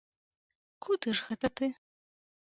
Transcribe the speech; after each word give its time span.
Куды 0.85 1.13
ж 1.19 1.27
гэта 1.27 1.47
ты? 1.61 1.69